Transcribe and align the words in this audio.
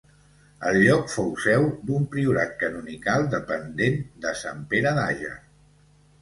El 0.69 0.77
lloc 0.85 1.03
fou 1.15 1.27
seu 1.43 1.65
d'un 1.89 2.07
priorat 2.15 2.55
canonical 2.63 3.27
dependent 3.35 4.01
de 4.25 4.33
Sant 4.41 4.65
Pere 4.73 4.95
d'Àger. 4.99 5.37